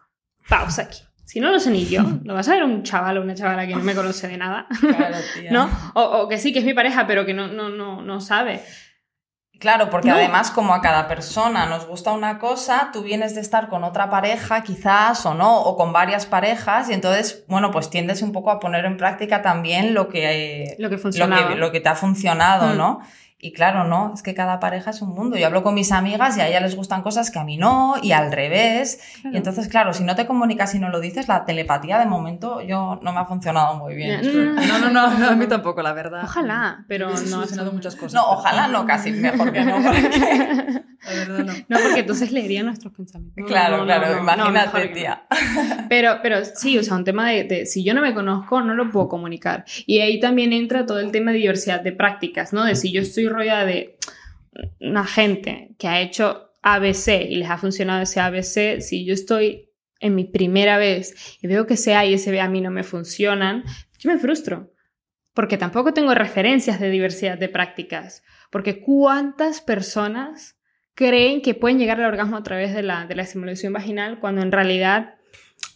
[0.48, 1.00] Pausa aquí.
[1.26, 3.66] Si no lo sé ni yo, lo va a saber un chaval o una chavala
[3.66, 5.18] que no me conoce de nada, Claro.
[5.52, 5.68] ¿no?
[5.96, 8.62] O, o que sí, que es mi pareja, pero que no, no, no, no sabe.
[9.62, 10.16] Claro, porque No.
[10.16, 14.10] además como a cada persona nos gusta una cosa, tú vienes de estar con otra
[14.10, 18.50] pareja quizás o no, o con varias parejas y entonces, bueno, pues tiendes un poco
[18.50, 21.96] a poner en práctica también lo que, Lo que lo que, lo que te ha
[21.96, 22.78] funcionado, Mm.
[22.78, 23.02] ¿no?
[23.42, 25.36] Y claro, no, es que cada pareja es un mundo.
[25.38, 27.96] Yo hablo con mis amigas y a ellas les gustan cosas que a mí no,
[28.02, 29.00] y al revés.
[29.22, 29.34] Claro.
[29.34, 32.62] Y entonces, claro, si no te comunicas y no lo dices, la telepatía de momento
[32.62, 34.22] yo no me ha funcionado muy bien.
[34.68, 36.22] No, no, no, no, a mí tampoco, la verdad.
[36.24, 37.18] Ojalá, pero no.
[37.18, 38.14] solucionado muchas cosas.
[38.14, 39.76] No, ojalá no, casi mejor que no.
[39.84, 41.54] porque- La verdad no.
[41.68, 43.44] No, porque entonces leería nuestros pensamientos.
[43.48, 45.24] Claro, No, claro, no, imagínate, tía.
[45.90, 48.76] Pero, pero sí, o sea, un tema de, de si yo no me conozco, no
[48.76, 49.66] lo puedo comunicar.
[49.88, 52.64] Y ahí también entra todo el tema de diversidad de prácticas, ¿no?
[52.64, 53.98] De si yo estoy de
[54.80, 59.70] una gente que ha hecho ABC y les ha funcionado ese ABC, si yo estoy
[60.00, 62.72] en mi primera vez y veo que ese A y ese B a mí no
[62.72, 63.64] me funcionan,
[64.00, 64.74] yo me frustro.
[65.34, 68.24] Porque tampoco tengo referencias de diversidad de prácticas.
[68.52, 70.58] Porque cuántas personas
[70.94, 74.42] creen que pueden llegar al orgasmo a través de la, de la estimulación vaginal cuando
[74.42, 75.16] en realidad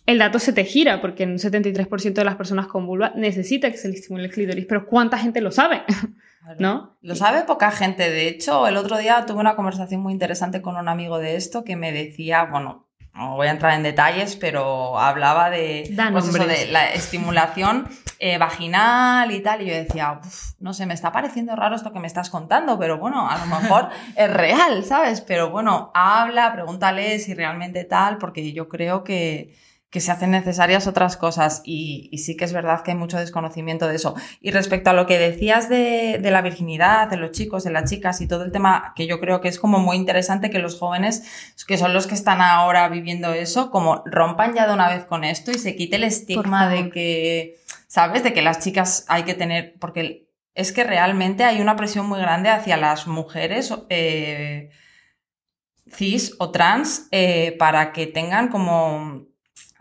[0.05, 3.77] el dato se te gira, porque un 73% de las personas con vulva necesita que
[3.77, 5.83] se le estimule el clítoris, pero ¿cuánta gente lo sabe?
[6.59, 6.95] ¿No?
[7.01, 8.09] Lo sabe poca gente.
[8.09, 11.63] De hecho, el otro día tuve una conversación muy interesante con un amigo de esto
[11.63, 16.45] que me decía, bueno, no voy a entrar en detalles, pero hablaba de, pues eso,
[16.45, 17.87] de la estimulación
[18.19, 19.61] eh, vaginal y tal.
[19.61, 22.77] Y yo decía, "Uf, no sé, me está pareciendo raro esto que me estás contando,
[22.77, 25.21] pero bueno, a lo mejor es real, ¿sabes?
[25.21, 29.55] Pero bueno, habla, pregúntale si realmente tal, porque yo creo que
[29.95, 33.17] que se hacen necesarias otras cosas y, y sí que es verdad que hay mucho
[33.17, 34.13] desconocimiento de eso.
[34.41, 37.89] Y respecto a lo que decías de, de la virginidad, de los chicos, de las
[37.89, 40.77] chicas y todo el tema que yo creo que es como muy interesante que los
[40.77, 41.23] jóvenes,
[41.65, 45.23] que son los que están ahora viviendo eso, como rompan ya de una vez con
[45.23, 47.55] esto y se quite el estigma de que,
[47.87, 48.21] ¿sabes?
[48.21, 52.19] De que las chicas hay que tener, porque es que realmente hay una presión muy
[52.19, 53.73] grande hacia las mujeres.
[53.87, 54.71] eh,
[55.89, 59.33] cis o trans eh, para que tengan como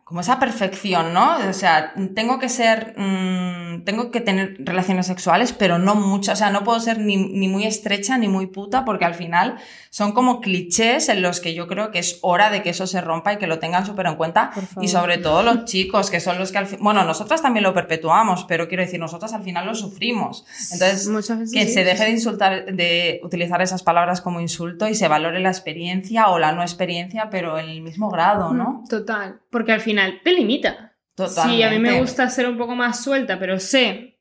[0.05, 1.39] como esa perfección, ¿no?
[1.49, 6.39] O sea, tengo que ser, mmm, tengo que tener relaciones sexuales, pero no muchas, o
[6.41, 9.57] sea, no puedo ser ni, ni, muy estrecha ni muy puta, porque al final
[9.89, 13.01] son como clichés en los que yo creo que es hora de que eso se
[13.01, 14.51] rompa y que lo tengan súper en cuenta.
[14.79, 17.73] Y sobre todo los chicos, que son los que al final, bueno, nosotras también lo
[17.73, 20.45] perpetuamos, pero quiero decir, nosotras al final lo sufrimos.
[20.71, 21.09] Entonces,
[21.51, 25.41] que sí, se deje de insultar, de utilizar esas palabras como insulto y se valore
[25.41, 28.83] la experiencia o la no experiencia, pero en el mismo grado, ¿no?
[28.83, 30.97] Mm, Total, porque al final te limita.
[31.15, 31.57] Totalmente.
[31.57, 34.14] Sí, a mí me gusta ser un poco más suelta, pero sé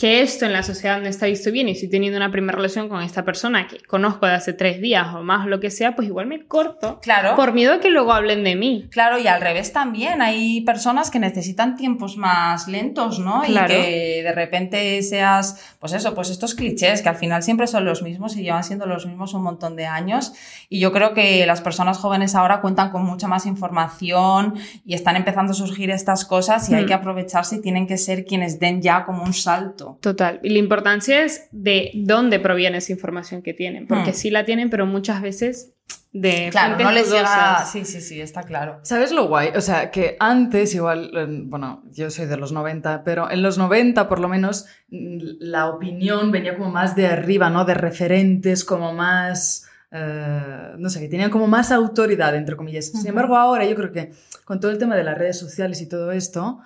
[0.00, 2.88] que esto en la sociedad no está visto bien y estoy teniendo una primera relación
[2.88, 6.08] con esta persona que conozco de hace tres días o más, lo que sea, pues
[6.08, 6.98] igual me corto.
[7.02, 7.36] Claro.
[7.36, 8.88] Por miedo a que luego hablen de mí.
[8.90, 10.22] Claro, y al revés también.
[10.22, 13.42] Hay personas que necesitan tiempos más lentos, ¿no?
[13.42, 13.74] Claro.
[13.74, 17.84] Y que de repente seas, pues eso, pues estos clichés que al final siempre son
[17.84, 20.32] los mismos y llevan siendo los mismos un montón de años.
[20.70, 24.54] Y yo creo que las personas jóvenes ahora cuentan con mucha más información
[24.86, 26.76] y están empezando a surgir estas cosas y Mm.
[26.76, 29.89] hay que aprovecharse y tienen que ser quienes den ya como un salto.
[30.00, 30.40] Total.
[30.42, 34.14] Y la importancia es de dónde proviene esa información que tienen, porque Hmm.
[34.14, 35.72] sí la tienen, pero muchas veces
[36.12, 37.20] de Claro, no les llega.
[37.22, 37.70] dudosas.
[37.72, 38.80] Sí, sí, sí, está claro.
[38.82, 39.50] ¿Sabes lo guay?
[39.56, 41.10] O sea, que antes, igual,
[41.46, 45.68] bueno, yo soy de los 90, pero en los 90 por lo menos mm, la
[45.68, 47.64] opinión venía como más de arriba, ¿no?
[47.64, 49.66] De referentes, como más...
[49.92, 52.86] eh, no sé, que tenían como más autoridad, entre comillas.
[52.86, 54.12] Sin embargo, ahora yo creo que
[54.44, 56.60] con todo el tema de las redes sociales y todo esto,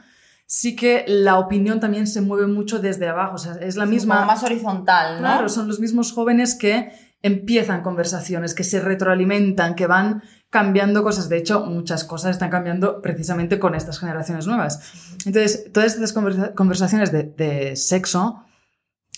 [0.47, 3.37] sí que la opinión también se mueve mucho desde abajo.
[3.37, 4.17] O sea, es la misma...
[4.17, 5.21] Como más horizontal, ¿no?
[5.21, 11.29] Claro, son los mismos jóvenes que empiezan conversaciones, que se retroalimentan, que van cambiando cosas.
[11.29, 15.17] De hecho, muchas cosas están cambiando precisamente con estas generaciones nuevas.
[15.25, 18.45] Entonces, todas estas conversaciones de, de sexo,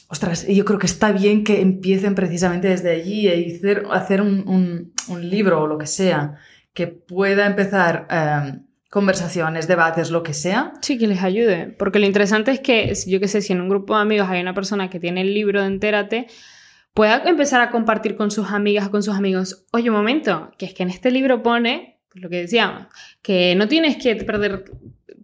[0.08, 4.92] ostras, yo creo que está bien que empiecen precisamente desde allí e hacer, hacer un,
[5.08, 6.36] un, libro o lo que sea
[6.72, 8.65] que pueda empezar em,
[8.96, 10.72] conversaciones, debates, lo que sea.
[10.80, 11.66] Sí, que les ayude.
[11.78, 14.40] Porque lo interesante es que, yo qué sé, si en un grupo de amigos hay
[14.40, 16.28] una persona que tiene el libro de Entérate,
[16.94, 20.64] pueda empezar a compartir con sus amigas o con sus amigos, oye, un momento, que
[20.64, 22.86] es que en este libro pone, lo que decíamos,
[23.20, 24.64] que no tienes que perder,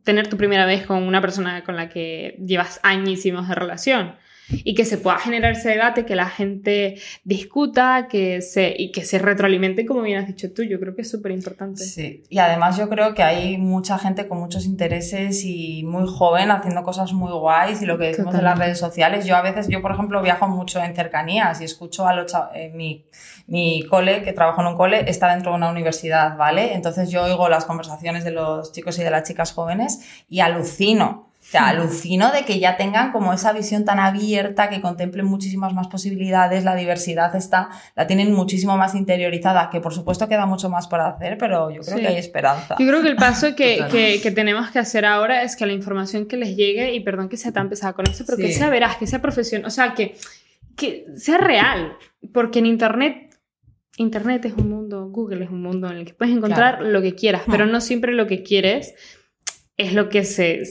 [0.05, 4.17] tener tu primera vez con una persona con la que llevas añísimos de relación
[4.65, 9.05] y que se pueda generar ese debate, que la gente discuta que se, y que
[9.05, 10.63] se retroalimente, como bien has dicho tú.
[10.63, 11.85] Yo creo que es súper importante.
[11.85, 16.51] Sí, y además yo creo que hay mucha gente con muchos intereses y muy joven
[16.51, 19.27] haciendo cosas muy guays y lo que decimos en las redes sociales.
[19.27, 22.71] Yo a veces, yo por ejemplo viajo mucho en cercanías y escucho a los eh,
[22.75, 23.05] mi,
[23.47, 26.75] mi cole, que trabajo en un cole, está dentro de una universidad, ¿vale?
[26.75, 31.32] Entonces yo oigo las conversaciones de los chicos y de las chicas jóvenes y alucino
[31.53, 35.89] sea, alucino de que ya tengan como esa visión tan abierta, que contemplen muchísimas más
[35.89, 40.89] posibilidades, la diversidad está, la tienen muchísimo más interiorizada, que por supuesto queda mucho más
[40.89, 42.77] por hacer, pero yo creo que hay esperanza.
[42.79, 43.85] Yo creo que el paso que,
[44.23, 47.37] que, tenemos que hacer ahora es que la información que les llegue, y perdón que
[47.37, 50.17] sea tan pesada con esto, pero que sea veraz, que sea profesional, o sea, que,
[50.75, 51.97] que sea real,
[52.33, 53.33] porque en Internet
[53.99, 57.15] Internet es un mundo, Google es un mundo en el que puedes encontrar lo que
[57.15, 58.95] quieras, pero no siempre lo que quieres
[59.77, 60.63] es lo que se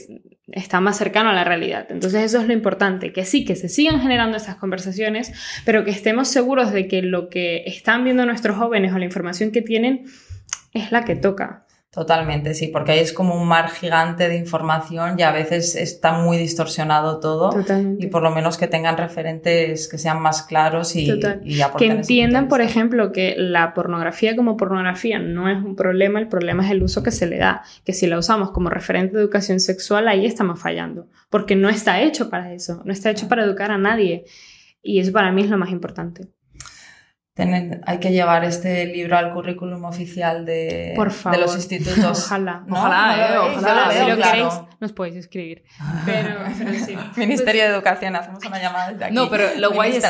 [0.52, 1.86] está más cercano a la realidad.
[1.90, 5.32] Entonces eso es lo importante, que sí, que se sigan generando esas conversaciones,
[5.64, 9.50] pero que estemos seguros de que lo que están viendo nuestros jóvenes o la información
[9.50, 10.04] que tienen
[10.72, 11.66] es la que toca.
[11.94, 16.14] Totalmente, sí, porque ahí es como un mar gigante de información y a veces está
[16.14, 17.50] muy distorsionado todo.
[17.50, 18.06] Totalmente.
[18.06, 21.12] Y por lo menos que tengan referentes que sean más claros y,
[21.44, 26.28] y Que entiendan, por ejemplo, que la pornografía como pornografía no es un problema, el
[26.28, 27.62] problema es el uso que se le da.
[27.84, 31.08] Que si la usamos como referente de educación sexual, ahí estamos fallando.
[31.28, 34.24] Porque no está hecho para eso, no está hecho para educar a nadie.
[34.82, 36.26] Y eso para mí es lo más importante
[37.34, 42.26] hay que llevar este libro al currículum oficial de, de los institutos.
[42.26, 42.64] Ojalá.
[42.68, 43.90] Ojalá, eh, ojalá.
[43.90, 45.62] si lo queréis, nos podéis escribir.
[46.04, 46.40] Pero,
[46.84, 46.94] sí.
[47.16, 49.14] Ministerio de Educación, hacemos una llamada desde aquí.
[49.14, 50.04] No, pero lo guay es,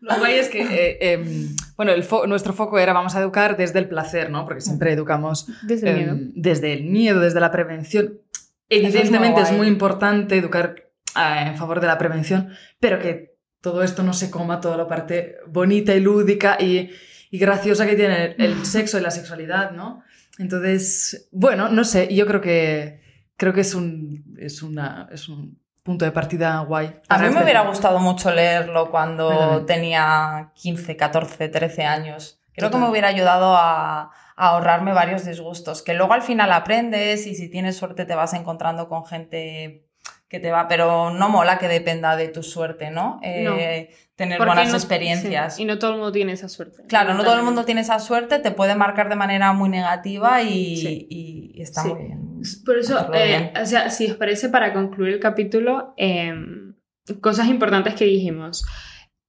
[0.00, 3.80] lo guay es que, eh, em, bueno, el nuestro foco era vamos a educar desde
[3.80, 4.44] el placer, ¿no?
[4.44, 6.12] Porque siempre educamos desde el miedo.
[6.12, 8.20] Em, desde el miedo, desde la prevención.
[8.68, 10.76] Evidentemente es muy, importante educar
[11.16, 13.29] eh, en favor de la prevención, pero que
[13.60, 16.90] todo esto no se coma toda la parte bonita y lúdica y,
[17.32, 20.02] graciosa que tiene el sexo y la sexualidad, ¿no?
[20.38, 23.00] Entonces, bueno, no sé, yo creo que,
[23.36, 27.00] creo que es, un, es, una, es un punto de partida guay.
[27.08, 32.40] A mí me hubiera gustado mucho leerlo cuando tenía 15, 14, 13 años.
[32.52, 37.26] Creo que me hubiera ayudado a, a, ahorrarme varios disgustos, que luego al final aprendes
[37.26, 39.89] y si tienes suerte te vas encontrando con gente
[40.30, 43.18] que te va, pero no mola que dependa de tu suerte, ¿no?
[43.20, 45.58] Eh, tener buenas experiencias.
[45.58, 46.84] y no todo el mundo tiene esa suerte.
[46.86, 50.40] Claro, no todo el mundo tiene esa suerte, te puede marcar de manera muy negativa
[50.42, 52.40] y, está muy bien.
[52.64, 56.76] Por eso, eh, o sea, si os parece, para concluir el capítulo, em,
[57.20, 58.64] cosas importantes que dijimos.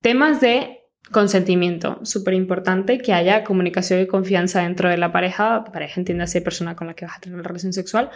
[0.01, 5.99] Temas de consentimiento, súper importante que haya comunicación y confianza dentro de la pareja, pareja
[5.99, 8.11] entiéndase persona con la que vas a tener relación sexual,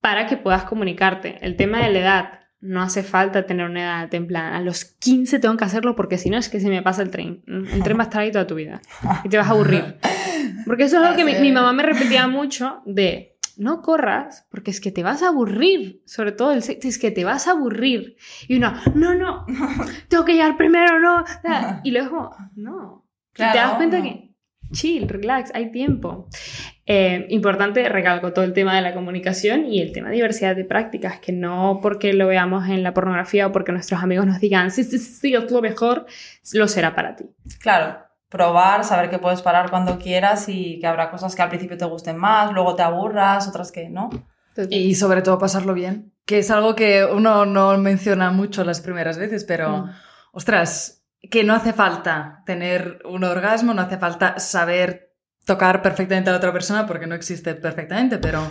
[0.00, 1.38] para que puedas comunicarte.
[1.42, 4.84] El tema de la edad, no hace falta tener una edad en plan, a los
[4.84, 7.42] 15 tengo que hacerlo porque si no es que se me pasa el tren.
[7.46, 8.80] El tren va a estar ahí toda tu vida
[9.24, 9.96] y te vas a aburrir.
[10.66, 14.80] Porque eso es algo que mi, mamá me repetía mucho de, no corras porque es
[14.80, 18.16] que te vas a aburrir, sobre todo el sexo, es que te vas a aburrir.
[18.46, 19.46] Y uno, no, no,
[20.08, 21.24] tengo que llegar primero, no.
[21.82, 23.06] Y luego, no.
[23.34, 24.29] y te das cuenta que,
[24.72, 26.28] chill, relax, hay tiempo.
[26.86, 30.64] Eh, importante, recalco todo el tema de la comunicación y el tema de diversidad de
[30.64, 34.70] prácticas, que no porque lo veamos en la pornografía o porque nuestros amigos nos digan,
[34.70, 36.06] sí, sí, sí, es lo mejor,
[36.52, 37.26] lo será para ti.
[37.60, 41.76] Claro, probar, saber que puedes parar cuando quieras y que habrá cosas que al principio
[41.76, 44.10] te gusten más, luego te aburras, otras que no.
[44.68, 49.16] Y sobre todo pasarlo bien, que es algo que uno no menciona mucho las primeras
[49.16, 49.90] veces, pero, mm.
[50.32, 56.32] ostras, que no hace falta tener un orgasmo, no hace falta saber tocar perfectamente a
[56.32, 58.50] la otra persona porque no existe perfectamente, pero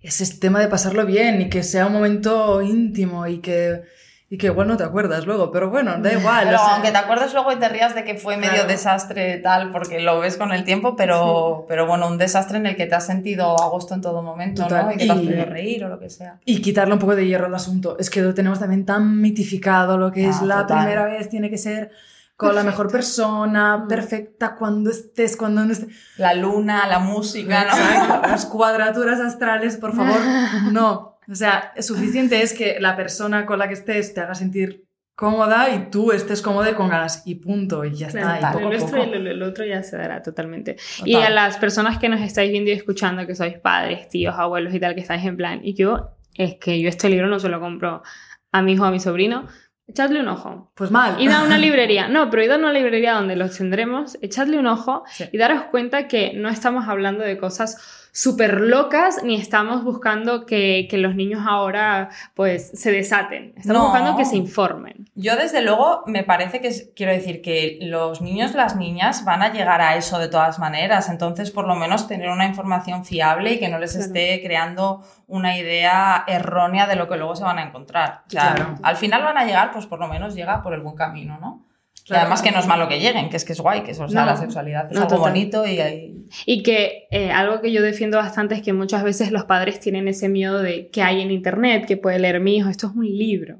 [0.00, 3.82] es el tema de pasarlo bien y que sea un momento íntimo y que,
[4.30, 6.44] y que igual no te acuerdas luego, pero bueno, da igual.
[6.44, 10.00] Pero aunque te acuerdes luego y te rías de que fue medio desastre tal, porque
[10.00, 13.06] lo ves con el tiempo, pero, pero bueno, un desastre en el que te has
[13.06, 14.92] sentido a gusto en todo momento, ¿no?
[14.92, 16.40] Y que te has podido reír o lo que sea.
[16.44, 17.96] Y quitarle un poco de hierro al asunto.
[17.98, 21.48] Es que lo tenemos también tan mitificado, lo que es ah, la primera vez tiene
[21.48, 21.90] que ser
[22.36, 25.88] con la mejor persona, perfecta, cuando estés, cuando no estés.
[26.18, 28.28] La luna, la música, ¿no?
[28.28, 30.20] Las cuadraturas astrales, por favor,
[30.72, 31.17] no.
[31.30, 35.74] O sea, suficiente es que la persona con la que estés te haga sentir cómoda
[35.74, 38.38] y tú estés cómoda y con ganas y punto y ya está.
[38.38, 39.14] Claro, y poco el, nuestro poco.
[39.14, 40.76] el, el otro ya se dará totalmente.
[41.04, 44.72] Y a las personas que nos estáis viendo y escuchando, que sois padres, tíos, abuelos
[44.74, 47.48] y tal, que estáis en plan, y yo, es que yo este libro no se
[47.48, 48.02] lo compro
[48.52, 49.48] a mi hijo o a mi sobrino,
[49.88, 50.70] echadle un ojo.
[50.76, 51.20] Pues mal.
[51.20, 54.68] Id a una librería, no, pero id a una librería donde los tendremos, echadle un
[54.68, 55.24] ojo Sí.
[55.32, 60.86] y daros cuenta que no estamos hablando de cosas súper locas ni estamos buscando que,
[60.90, 63.54] que los niños ahora pues se desaten.
[63.56, 63.88] Estamos No.
[63.90, 65.08] buscando que se informen.
[65.14, 69.52] Yo desde luego me parece que quiero decir que los niños, las niñas van a
[69.52, 73.58] llegar a eso de todas maneras, entonces por lo menos tener una información fiable y
[73.58, 74.06] que no les Claro.
[74.06, 78.22] esté creando una idea errónea de lo que luego se van a encontrar.
[78.26, 78.74] O sea, Claro.
[78.82, 81.64] al final van a llegar, pues por lo menos llega por el buen camino, ¿no?
[82.08, 82.22] Claro.
[82.22, 84.08] además que no es malo que lleguen, que es que es guay, que eso, o
[84.08, 84.26] sea, No.
[84.26, 85.30] la sexualidad es No, algo total.
[85.32, 86.14] bonito y hay...
[86.44, 90.08] Y que eh, algo que yo defiendo bastante es que muchas veces los padres tienen
[90.08, 93.06] ese miedo de que hay en internet, que puede leer mi hijo, esto es un
[93.06, 93.58] libro.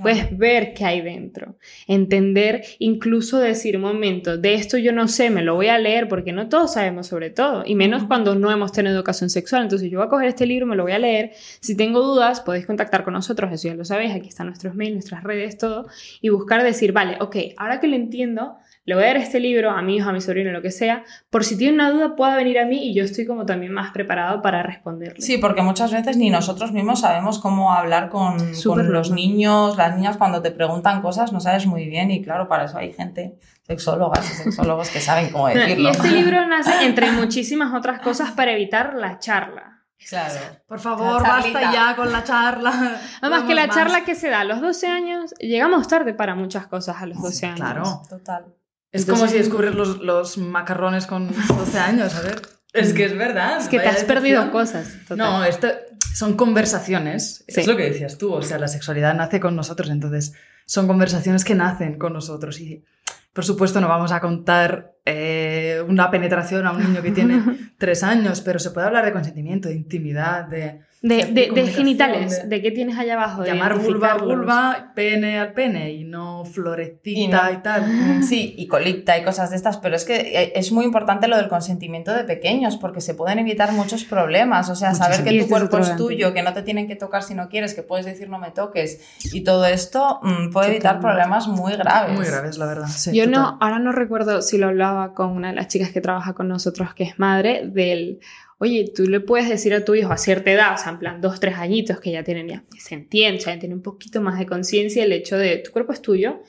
[0.00, 1.56] Puedes ver qué hay dentro,
[1.86, 6.08] entender, incluso decir, un momento, de esto yo no sé, me lo voy a leer
[6.08, 9.62] porque no todos sabemos sobre todo, y menos cuando no hemos tenido educación sexual.
[9.62, 11.32] Entonces yo voy a coger este libro, me lo voy a leer.
[11.60, 14.94] Si tengo dudas, podéis contactar con nosotros, eso ya lo sabéis, aquí están nuestros mails,
[14.94, 15.88] nuestras redes, todo,
[16.20, 18.56] y buscar decir, vale, ok, ahora que lo entiendo,
[18.88, 21.04] le voy a dar este libro a mi hijo, a mi sobrino, lo que sea,
[21.28, 23.90] por si tiene una duda pueda venir a mí y yo estoy como también más
[23.92, 25.20] preparado para responderle.
[25.20, 29.94] Sí, porque muchas veces ni nosotros mismos sabemos cómo hablar con, con los niños, las
[29.94, 33.38] niñas cuando te preguntan cosas no sabes muy bien y claro, para eso hay gente,
[33.66, 35.90] sexólogas y sexólogos que saben cómo Y decirlo.
[35.90, 39.82] este libro nace entre muchísimas otras cosas para evitar la charla.
[40.08, 40.34] Claro.
[40.66, 42.70] Por favor, basta ya con la charla.
[43.20, 44.02] Además que la Podemos charla más.
[44.06, 47.46] que se da a los 12 años, llegamos tarde para muchas cosas a los 12
[47.46, 47.58] años.
[47.58, 48.02] Claro.
[48.08, 48.46] Total.
[48.92, 52.40] Es Entonces- como si descubres los, los macarrones con 12 años, a ver.
[52.72, 53.58] Es que es verdad.
[53.58, 54.94] Es que te has perdido cosas.
[55.08, 55.18] total.
[55.18, 55.68] No, esto
[56.14, 57.44] son conversaciones.
[57.48, 57.60] Sí.
[57.60, 58.32] Es lo que decías tú.
[58.32, 60.32] O sea, la sexualidad nace con nosotros, entonces
[60.66, 62.60] son conversaciones que nacen con nosotros.
[62.60, 62.84] Y
[63.32, 67.42] por supuesto, no vamos a contar eh, una penetración a un niño que tiene
[67.78, 71.76] tres años, pero se puede hablar de consentimiento, de intimidad, de De, de- de comunicación,
[71.76, 73.42] genitales, de- de, qué tienes allá abajo.
[73.42, 78.22] de llamar vulva a vulva, pene al pene y no florecita Y no- y tal.
[78.24, 81.36] Sí, y colipta y cosas de estas, pero es que eh, es muy importante lo
[81.36, 84.68] del consentimiento de pequeños porque se pueden evitar muchos problemas.
[84.70, 86.96] O sea, saber que tu este es cuerpo es tuyo, que no te tienen que
[86.96, 89.00] tocar si no quieres, que puedes decir no me toques
[89.32, 91.00] y todo esto mm, puede evitar Totalmente.
[91.00, 92.16] problemas muy graves.
[92.16, 92.88] Muy graves, la verdad.
[92.88, 96.00] Sí, Yo no, ahora no recuerdo si lo hablaba con una de las chicas que
[96.00, 98.18] trabaja con nosotros, que es madre, del,
[98.58, 101.20] oye, tú le puedes decir a tu hijo a cierta edad, o sea, en plan
[101.20, 104.46] dos, tres añitos que ya tienen, ya se entiende, ya tienen un poquito más de
[104.46, 106.40] conciencia el hecho de tu cuerpo es tuyo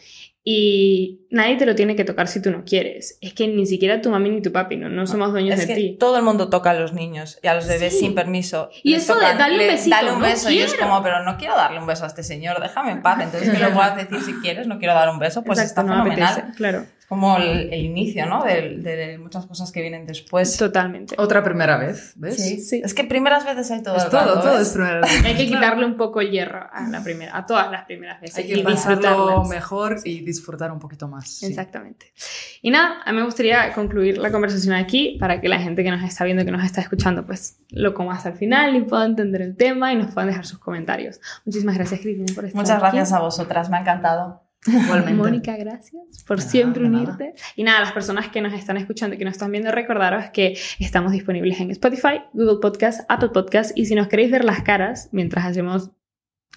[0.43, 3.17] y nadie te lo tiene que tocar si tú no quieres.
[3.21, 5.73] Es que ni siquiera tu mami ni tu papi, no, no somos dueños Es de
[5.73, 5.97] que ti.
[5.99, 7.99] todo el mundo toca a los niños y a los bebés Sí.
[7.99, 8.69] sin permiso.
[8.81, 10.49] Y Les eso de darle un besito, Dale un no beso.
[10.49, 13.19] Y es como, pero no quiero darle un beso a este señor, déjame en paz.
[13.23, 15.83] Entonces, que lo puedas decir si quieres, no quiero dar un beso, pues Exacto, está
[15.95, 16.33] no me fenomenal.
[16.33, 18.43] apetece, claro, como el, el inicio, ¿no?
[18.43, 20.55] De, de muchas cosas que vienen después.
[20.57, 21.15] totalmente.
[21.17, 22.35] Otra primera vez, ¿ves?
[22.37, 22.61] Sí.
[22.61, 22.81] Sí.
[22.85, 24.67] Es que primeras veces hay todo Es todo, rato, todo ¿ves?
[24.67, 25.09] es primera vez.
[25.25, 28.37] Hay que quitarle un poco el hierro a la primera, a todas las primeras veces
[28.37, 31.27] Hay que y pasarlo mejor y disfrutar un poquito más.
[31.29, 31.47] sí.
[31.47, 32.13] Exactamente.
[32.61, 35.89] Y nada, a mí me gustaría concluir la conversación aquí para que la gente que
[35.89, 39.05] nos está viendo, que nos está escuchando, pues lo coma hasta el final y pueda
[39.05, 41.19] entender el tema y nos puedan dejar sus comentarios.
[41.45, 42.97] Muchísimas gracias, Cristina, por estar Muchas aquí.
[42.97, 44.43] gracias a vosotras, me ha encantado.
[44.67, 45.13] Igualmente.
[45.13, 47.03] Mónica, gracias por nada, siempre de nada.
[47.03, 47.33] unirte.
[47.55, 50.57] Y nada, las personas que nos están escuchando y que nos están viendo, recordaros que
[50.79, 55.09] estamos disponibles en Spotify, Google Podcast, Apple Podcast y si nos queréis ver las caras
[55.11, 55.91] mientras hacemos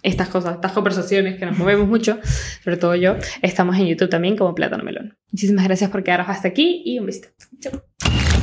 [0.02, 2.18] estas cosas, estas conversaciones que nos movemos mucho,
[2.64, 5.16] sobre todo yo, estamos en YouTube también como Plátano Melón.
[5.30, 7.28] Muchísimas gracias por quedaros hasta aquí y un besito.
[7.60, 8.41] Chao.